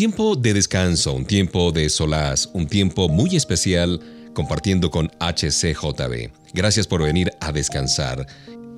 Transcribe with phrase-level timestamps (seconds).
[0.00, 4.00] Tiempo de descanso, un tiempo de solaz, un tiempo muy especial
[4.32, 6.30] compartiendo con HCJB.
[6.54, 8.26] Gracias por venir a descansar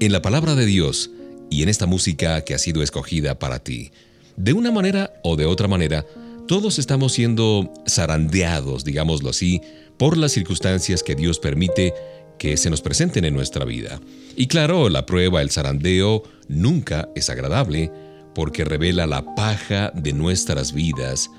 [0.00, 1.12] en la palabra de Dios
[1.48, 3.92] y en esta música que ha sido escogida para ti.
[4.36, 6.04] De una manera o de otra manera,
[6.48, 9.60] todos estamos siendo zarandeados, digámoslo así,
[9.98, 11.94] por las circunstancias que Dios permite
[12.36, 14.00] que se nos presenten en nuestra vida.
[14.34, 17.92] Y claro, la prueba, el zarandeo, nunca es agradable,
[18.34, 21.30] porque revela la paja de nuestras vidas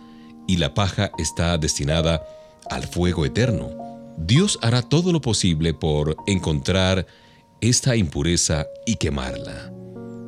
[0.48, 2.24] y la paja está destinada
[2.70, 3.72] al fuego eterno.
[4.18, 7.06] Dios hará todo lo posible por encontrar
[7.62, 9.72] esta impureza y quemarla.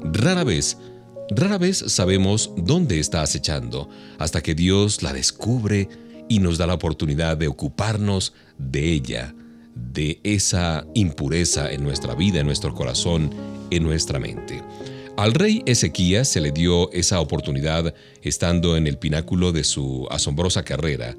[0.03, 0.77] Rara vez,
[1.29, 5.89] rara vez sabemos dónde está acechando hasta que Dios la descubre
[6.27, 9.35] y nos da la oportunidad de ocuparnos de ella,
[9.75, 13.29] de esa impureza en nuestra vida, en nuestro corazón,
[13.69, 14.63] en nuestra mente.
[15.17, 20.63] Al rey Ezequías se le dio esa oportunidad estando en el pináculo de su asombrosa
[20.63, 21.15] carrera.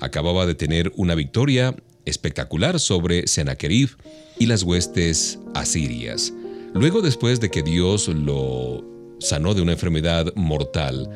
[0.00, 3.96] Acababa de tener una victoria espectacular sobre Sennacherib
[4.38, 6.34] y las huestes asirias.
[6.74, 8.84] Luego después de que Dios lo
[9.18, 11.08] sanó de una enfermedad mortal,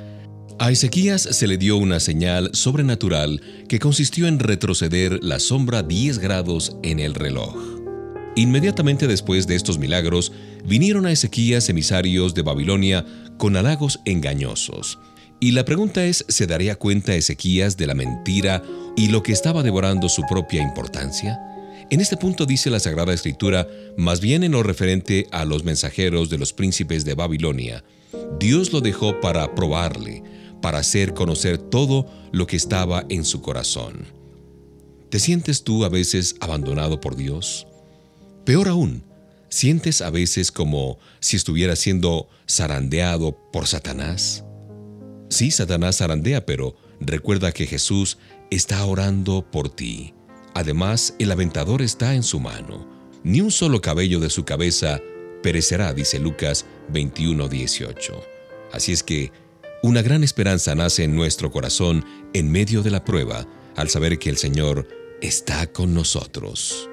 [0.58, 6.18] a Ezequías se le dio una señal sobrenatural que consistió en retroceder la sombra 10
[6.18, 7.54] grados en el reloj.
[8.36, 10.32] Inmediatamente después de estos milagros,
[10.64, 13.04] vinieron a Ezequías emisarios de Babilonia
[13.38, 14.98] con halagos engañosos.
[15.40, 18.62] Y la pregunta es, ¿se daría cuenta Ezequías de la mentira
[18.96, 21.40] y lo que estaba devorando su propia importancia?
[21.90, 26.30] En este punto dice la Sagrada Escritura, más bien en lo referente a los mensajeros
[26.30, 27.84] de los príncipes de Babilonia,
[28.38, 30.22] Dios lo dejó para probarle,
[30.62, 34.06] para hacer conocer todo lo que estaba en su corazón.
[35.10, 37.66] ¿Te sientes tú a veces abandonado por Dios?
[38.46, 39.04] Peor aún,
[39.52, 44.44] ¿sientes a veces como si estuvieras siendo zarandeado por Satanás?
[45.28, 48.18] Sí, Satanás zarandea, pero recuerda que Jesús
[48.50, 50.14] está orando por ti.
[50.54, 52.88] Además, el aventador está en su mano.
[53.24, 55.00] Ni un solo cabello de su cabeza
[55.42, 58.20] perecerá, dice Lucas 21:18.
[58.72, 59.32] Así es que
[59.82, 63.46] una gran esperanza nace en nuestro corazón en medio de la prueba
[63.76, 64.88] al saber que el Señor
[65.20, 66.88] está con nosotros.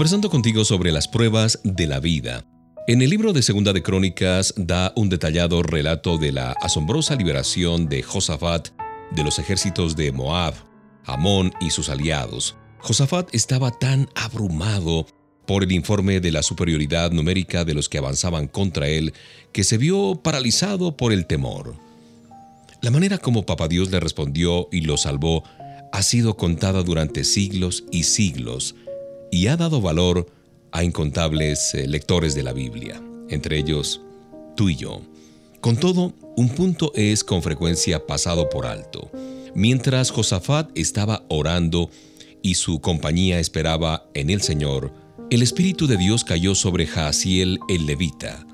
[0.00, 2.46] Conversando contigo sobre las pruebas de la vida.
[2.86, 7.86] En el libro de Segunda de Crónicas da un detallado relato de la asombrosa liberación
[7.86, 8.68] de Josafat
[9.10, 10.54] de los ejércitos de Moab,
[11.04, 12.56] Amón y sus aliados.
[12.78, 15.06] Josafat estaba tan abrumado
[15.46, 19.12] por el informe de la superioridad numérica de los que avanzaban contra él
[19.52, 21.76] que se vio paralizado por el temor.
[22.80, 25.44] La manera como Papa Dios le respondió y lo salvó
[25.92, 28.76] ha sido contada durante siglos y siglos
[29.30, 30.26] y ha dado valor
[30.72, 34.00] a incontables eh, lectores de la Biblia, entre ellos
[34.56, 35.02] tú y yo.
[35.60, 39.10] Con todo, un punto es con frecuencia pasado por alto.
[39.54, 41.90] Mientras Josafat estaba orando
[42.42, 44.92] y su compañía esperaba en el Señor,
[45.30, 48.46] el Espíritu de Dios cayó sobre Jaasiel el levita.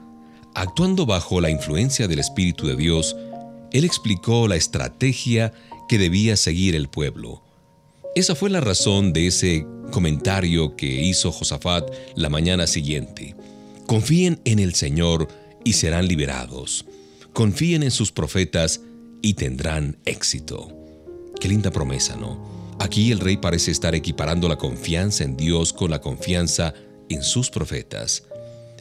[0.54, 3.16] Actuando bajo la influencia del Espíritu de Dios,
[3.72, 5.52] él explicó la estrategia
[5.88, 7.42] que debía seguir el pueblo.
[8.16, 13.36] Esa fue la razón de ese comentario que hizo Josafat la mañana siguiente.
[13.86, 15.28] Confíen en el Señor
[15.64, 16.86] y serán liberados.
[17.34, 18.80] Confíen en sus profetas
[19.20, 20.74] y tendrán éxito.
[21.38, 22.74] Qué linda promesa, ¿no?
[22.78, 26.72] Aquí el rey parece estar equiparando la confianza en Dios con la confianza
[27.10, 28.22] en sus profetas.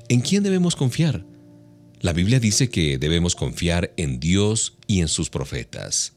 [0.07, 1.25] ¿En quién debemos confiar?
[1.99, 6.14] La Biblia dice que debemos confiar en Dios y en sus profetas.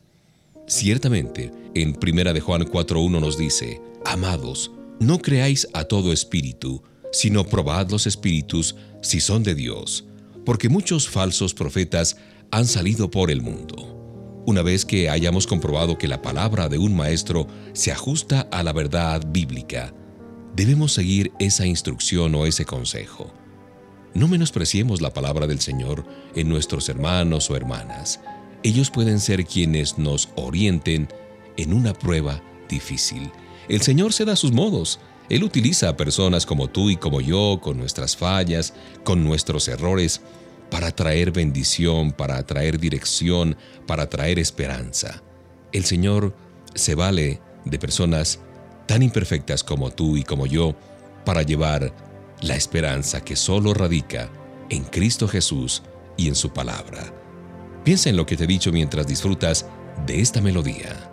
[0.68, 4.70] Ciertamente, en 1 de Juan 4.1 nos dice, Amados,
[5.00, 10.04] no creáis a todo espíritu, sino probad los espíritus si son de Dios,
[10.44, 12.18] porque muchos falsos profetas
[12.50, 14.42] han salido por el mundo.
[14.46, 18.74] Una vez que hayamos comprobado que la palabra de un maestro se ajusta a la
[18.74, 19.94] verdad bíblica,
[20.54, 23.32] debemos seguir esa instrucción o ese consejo.
[24.12, 28.20] No menospreciemos la palabra del Señor en nuestros hermanos o hermanas.
[28.62, 31.08] Ellos pueden ser quienes nos orienten
[31.56, 33.30] en una prueba difícil.
[33.68, 34.98] El Señor se da sus modos.
[35.28, 38.74] Él utiliza a personas como tú y como yo, con nuestras fallas,
[39.04, 40.22] con nuestros errores,
[40.70, 45.22] para traer bendición, para traer dirección, para traer esperanza.
[45.72, 46.34] El Señor
[46.74, 48.40] se vale de personas
[48.86, 50.74] tan imperfectas como tú y como yo
[51.24, 51.94] para llevar
[52.40, 54.30] la esperanza que solo radica
[54.70, 55.82] en Cristo Jesús
[56.16, 57.17] y en su palabra.
[57.88, 59.64] Piensa en lo que te he dicho mientras disfrutas
[60.04, 61.07] de esta melodía.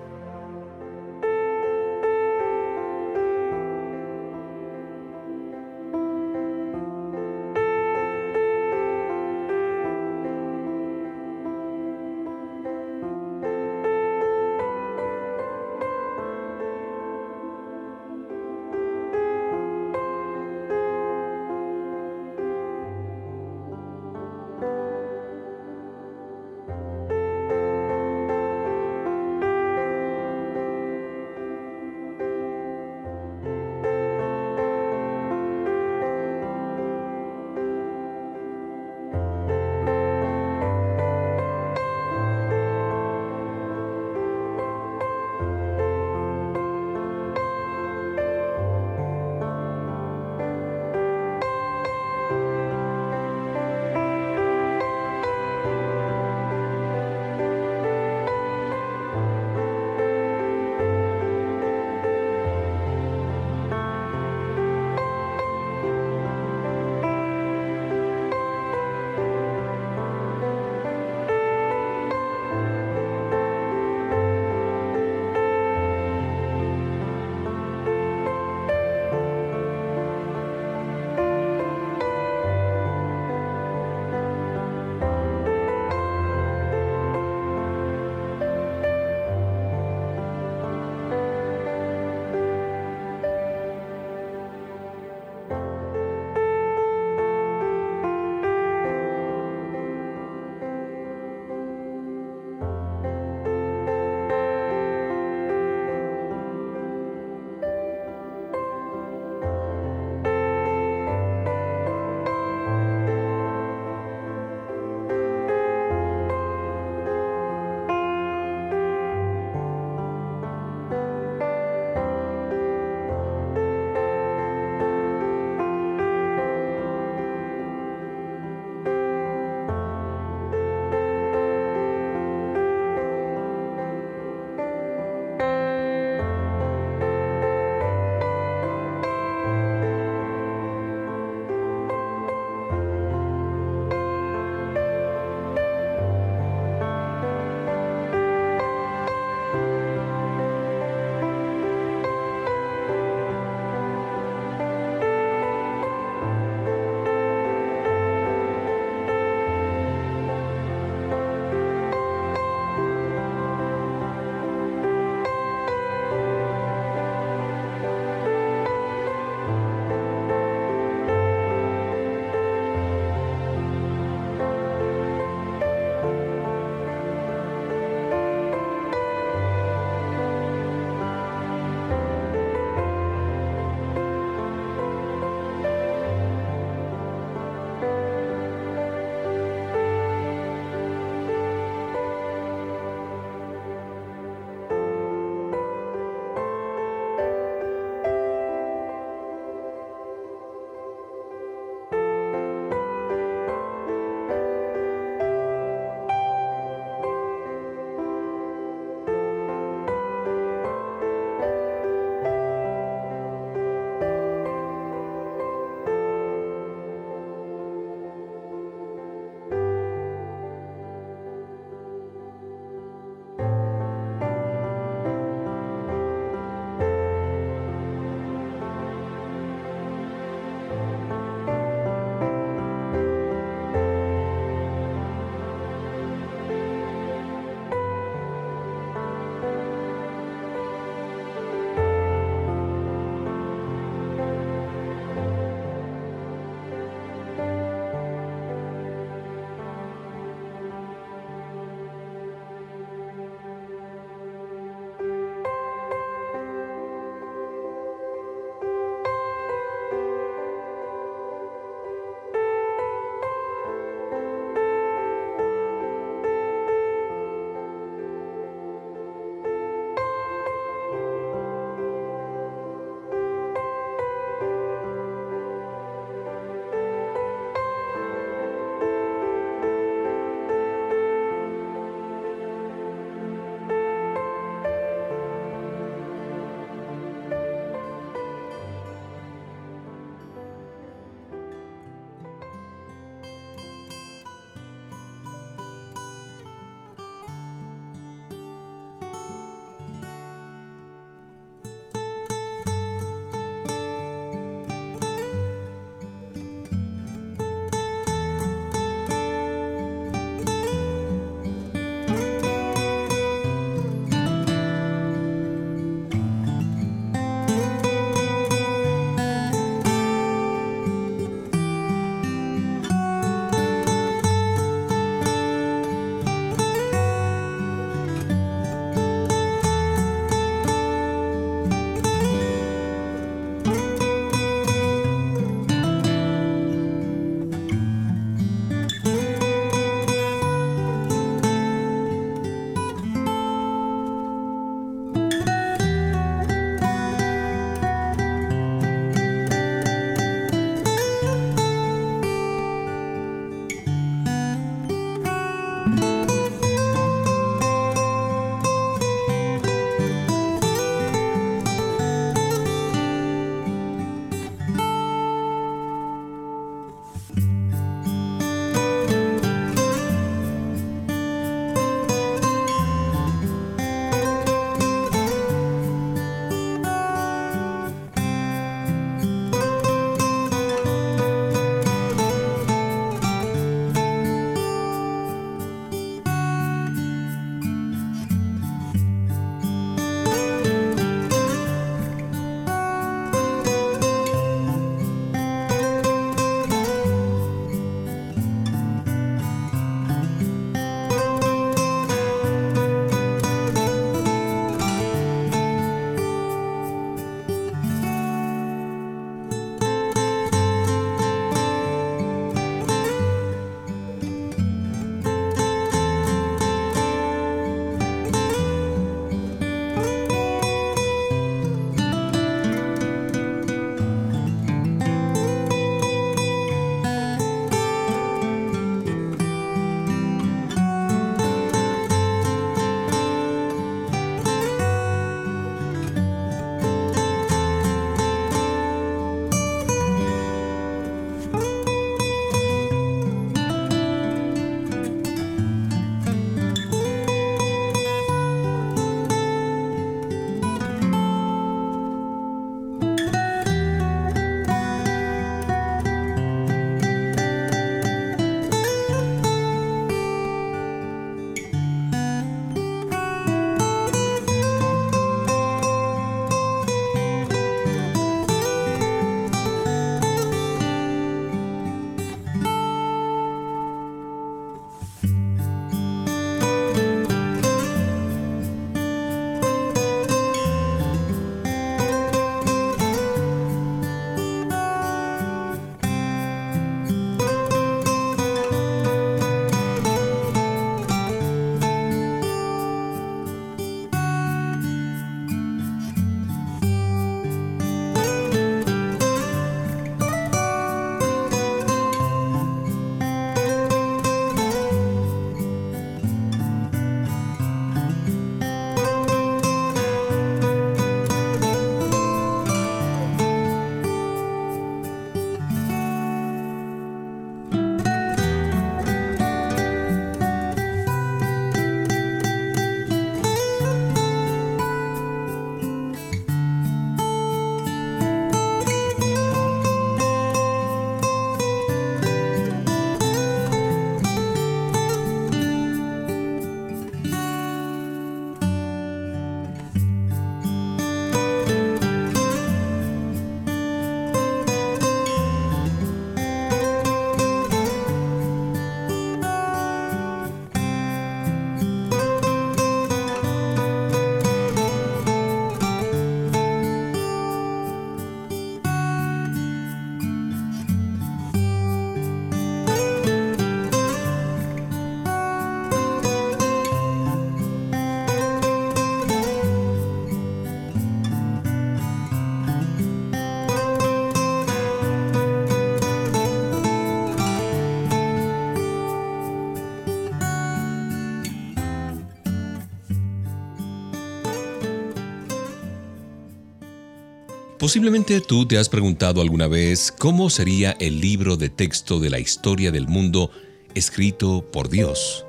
[587.85, 592.39] Posiblemente tú te has preguntado alguna vez cómo sería el libro de texto de la
[592.39, 593.51] historia del mundo
[593.93, 595.45] escrito por Dios.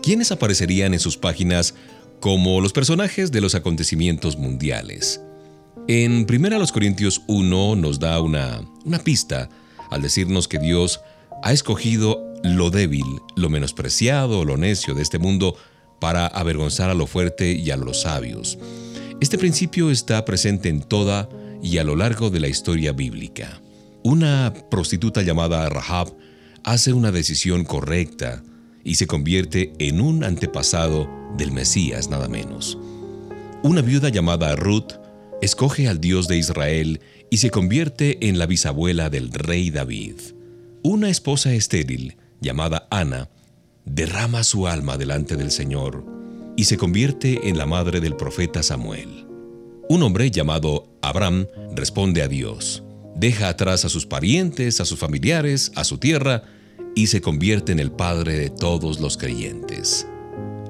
[0.00, 1.74] ¿Quiénes aparecerían en sus páginas
[2.20, 5.20] como los personajes de los acontecimientos mundiales?
[5.88, 9.48] En 1 Corintios 1 nos da una, una pista
[9.90, 11.00] al decirnos que Dios
[11.42, 13.02] ha escogido lo débil,
[13.34, 15.56] lo menospreciado, lo necio de este mundo
[15.98, 18.56] para avergonzar a lo fuerte y a los sabios.
[19.20, 21.28] Este principio está presente en toda
[21.62, 23.60] y a lo largo de la historia bíblica.
[24.02, 26.14] Una prostituta llamada Rahab
[26.64, 28.42] hace una decisión correcta
[28.84, 32.78] y se convierte en un antepasado del Mesías nada menos.
[33.62, 34.94] Una viuda llamada Ruth
[35.40, 40.16] escoge al Dios de Israel y se convierte en la bisabuela del rey David.
[40.82, 43.28] Una esposa estéril llamada Ana
[43.84, 46.04] derrama su alma delante del Señor
[46.56, 49.31] y se convierte en la madre del profeta Samuel.
[49.92, 52.82] Un hombre llamado Abraham responde a Dios,
[53.14, 56.44] deja atrás a sus parientes, a sus familiares, a su tierra,
[56.94, 60.06] y se convierte en el padre de todos los creyentes.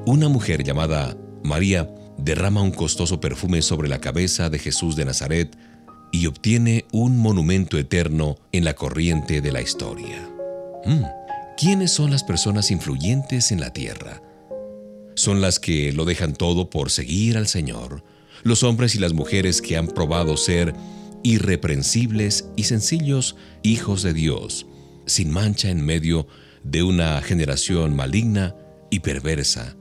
[0.06, 5.56] Una mujer llamada María derrama un costoso perfume sobre la cabeza de Jesús de Nazaret
[6.10, 10.28] y obtiene un monumento eterno en la corriente de la historia.
[10.84, 11.04] Hmm,
[11.56, 14.20] ¿Quiénes son las personas influyentes en la tierra?
[15.14, 18.02] Son las que lo dejan todo por seguir al Señor,
[18.42, 20.74] los hombres y las mujeres que han probado ser
[21.22, 24.66] irreprensibles y sencillos hijos de Dios,
[25.06, 26.26] sin mancha en medio
[26.64, 28.54] de una generación maligna
[28.90, 29.76] y perversa,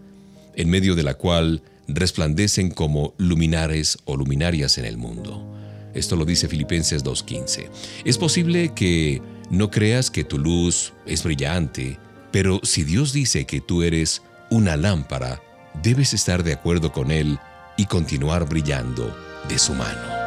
[0.56, 5.48] en medio de la cual resplandecen como luminares o luminarias en el mundo.
[5.94, 7.70] Esto lo dice Filipenses 2.15.
[8.06, 12.00] Es posible que no creas que tu luz es brillante,
[12.32, 15.42] pero si Dios dice que tú eres una lámpara,
[15.84, 17.40] debes estar de acuerdo con Él
[17.82, 19.12] y continuar brillando
[19.50, 20.21] de su mano.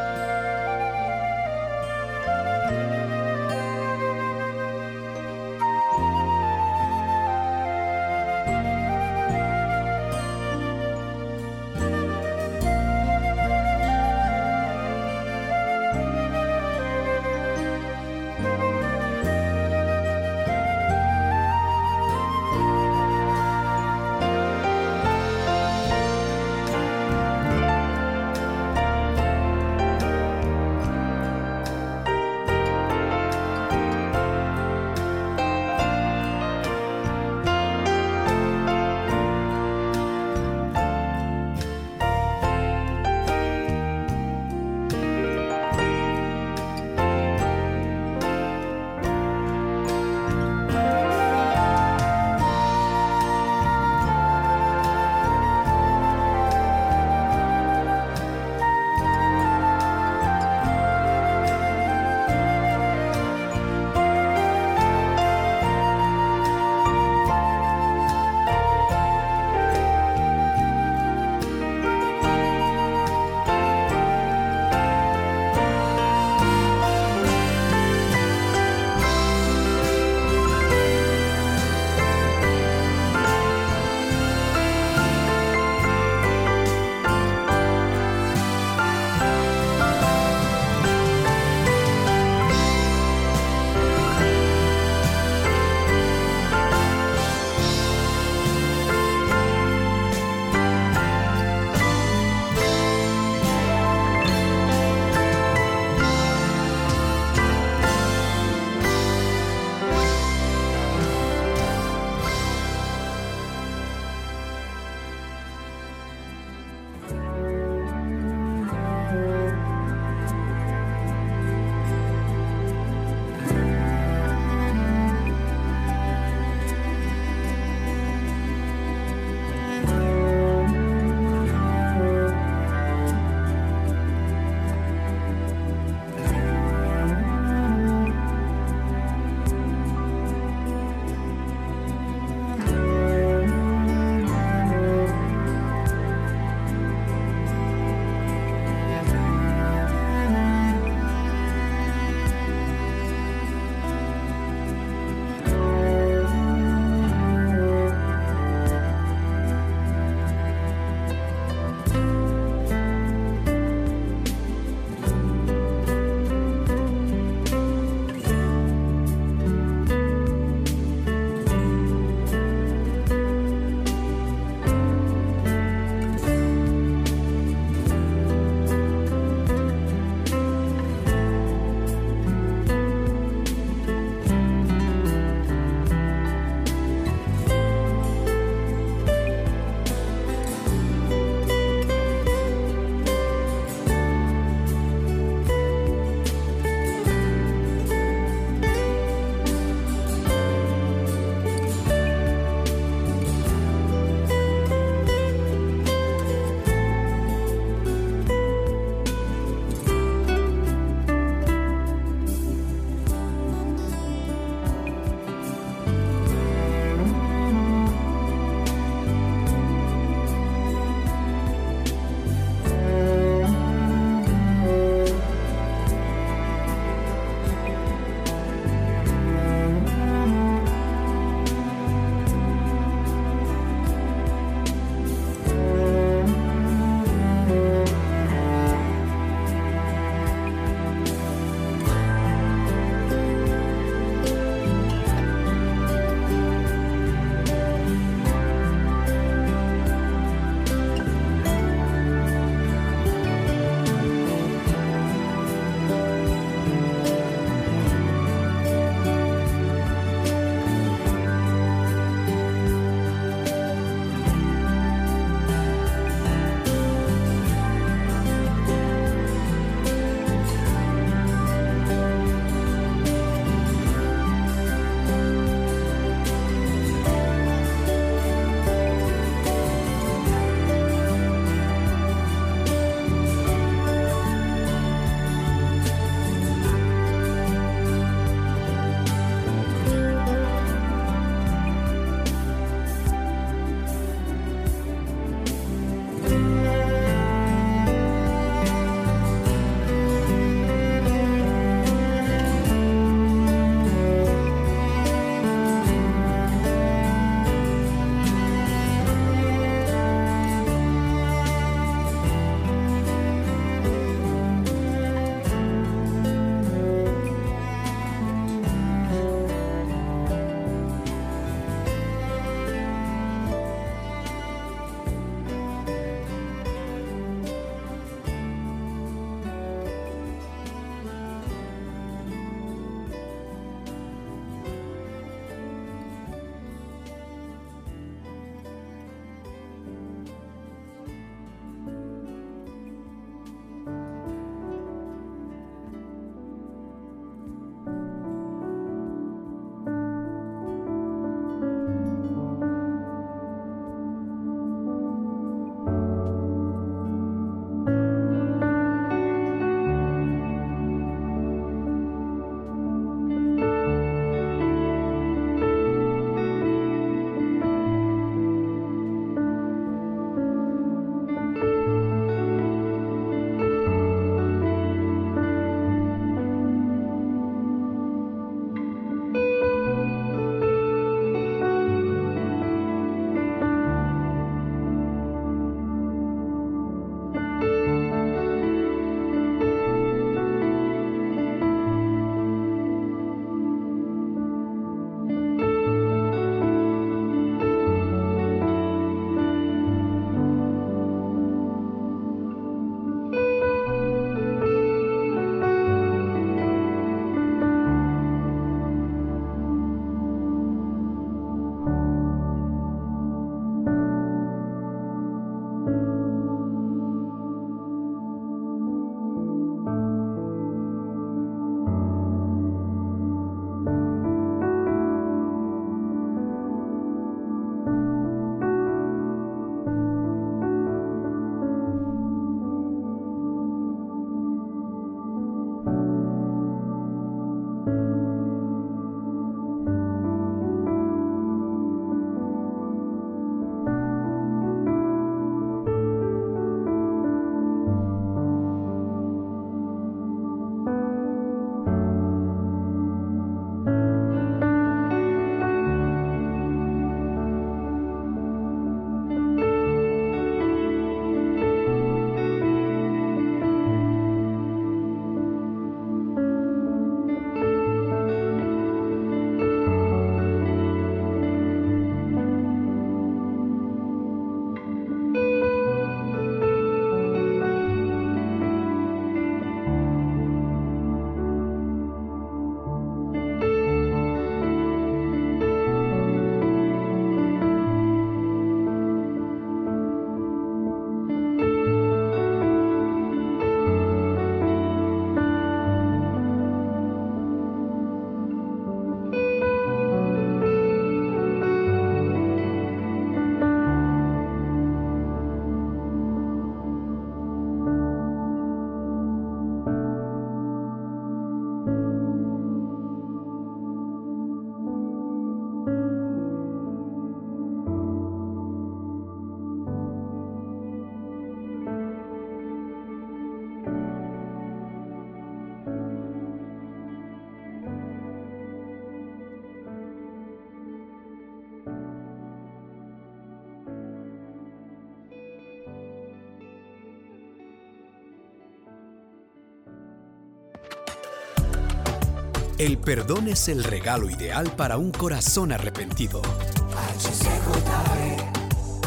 [542.85, 546.43] El perdón es el regalo ideal para un corazón arrepentido.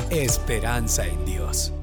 [0.09, 1.76] Esperanza en Dios.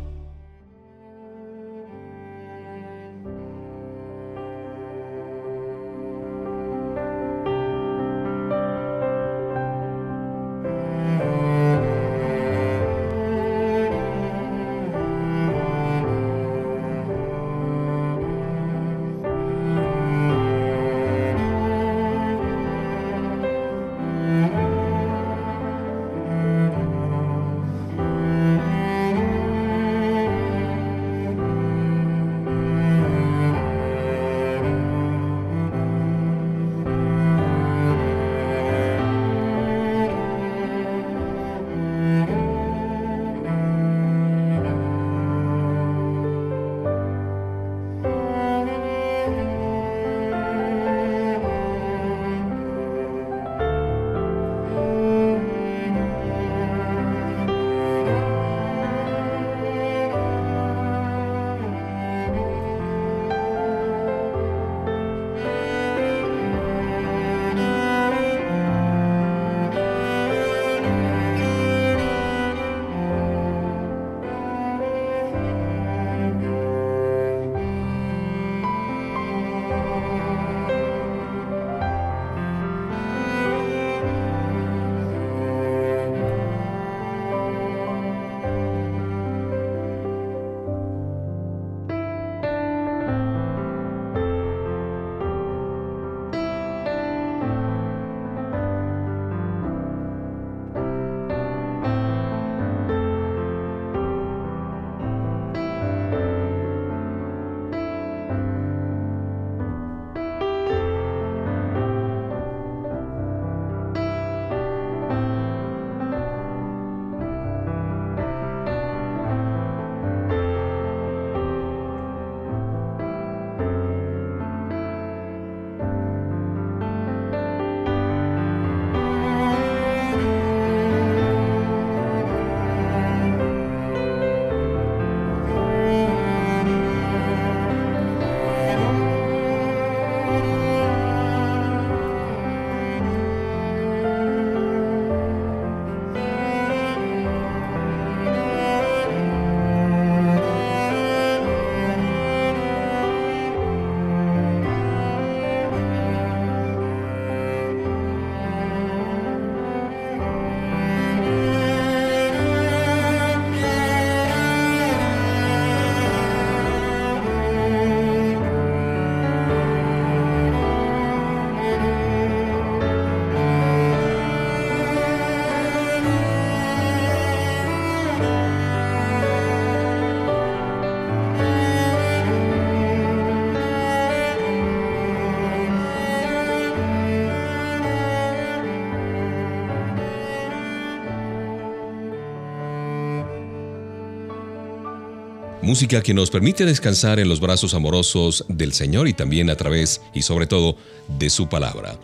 [195.75, 200.01] Música que nos permite descansar en los brazos amorosos del Señor y también a través
[200.15, 200.77] y sobre todo
[201.19, 201.99] de su palabra.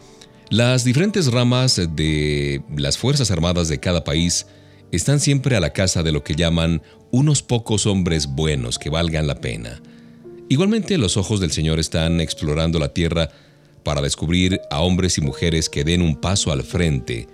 [0.49, 4.49] Las diferentes ramas de las Fuerzas Armadas de cada país
[4.91, 9.29] están siempre a la casa de lo que llaman unos pocos hombres buenos que valgan
[9.29, 9.81] la pena.
[10.49, 13.31] Igualmente los ojos del Señor están explorando la tierra
[13.85, 17.29] para descubrir a hombres y mujeres que den un paso al frente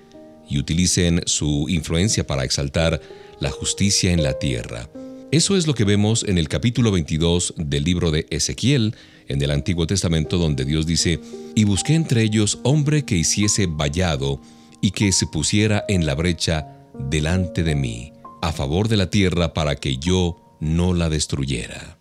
[0.51, 3.01] y utilicen su influencia para exaltar
[3.41, 4.91] la justicia en la tierra.
[5.33, 8.95] Eso es lo que vemos en el capítulo 22 del libro de Ezequiel,
[9.27, 11.19] en el Antiguo Testamento, donde Dios dice,
[11.57, 14.41] y busqué entre ellos hombre que hiciese vallado
[14.81, 16.69] y que se pusiera en la brecha
[17.11, 21.99] delante de mí, a favor de la tierra para que yo no la destruyera.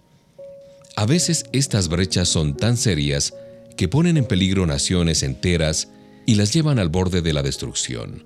[0.95, 3.33] A veces estas brechas son tan serias
[3.75, 5.89] que ponen en peligro naciones enteras
[6.27, 8.23] y las llevan al borde de la destrucción.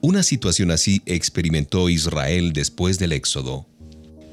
[0.00, 3.66] Una situación así experimentó Israel después del Éxodo,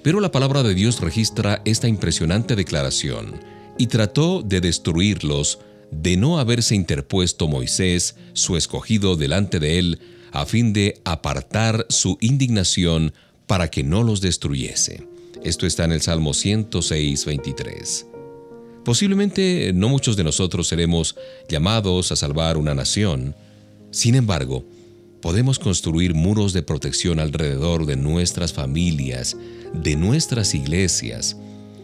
[0.06, 3.42] pero la palabra de Dios registra esta impresionante declaración
[3.76, 5.58] y trató de destruirlos
[5.90, 10.00] de no haberse interpuesto Moisés, su escogido, delante de él,
[10.32, 13.16] a fin de apartar su indignación
[13.48, 15.08] para que no los destruyese.
[15.44, 18.06] Esto está en el Salmo 106, 23.
[18.84, 21.16] Posiblemente no muchos de nosotros seremos
[21.50, 23.36] llamados a salvar una nación.
[23.90, 24.66] Sin embargo,
[25.24, 29.36] podemos construir muros de protección alrededor de nuestras familias,
[29.74, 31.38] de nuestras iglesias,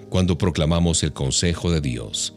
[0.10, 2.34] cuando proclamamos el consejo de Dios.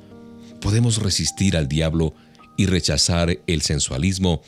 [0.61, 2.15] Podemos resistir al diablo
[2.57, 4.43] y rechazar el sensualismo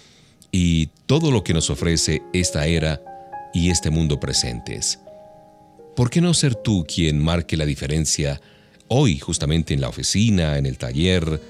[0.52, 3.02] y todo lo que nos ofrece esta era
[3.52, 5.00] y este mundo presentes.
[5.96, 8.40] ¿Por qué no ser tú quien marque la diferencia
[8.88, 11.40] hoy justamente en la oficina, en el taller,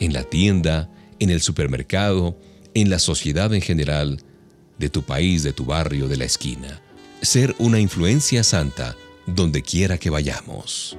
[0.00, 2.36] en la tienda, en el supermercado,
[2.74, 4.20] en la sociedad en general,
[4.78, 6.82] de tu país, de tu barrio, de la esquina?
[7.24, 8.96] Ser una influencia santa
[9.26, 10.98] donde quiera que vayamos.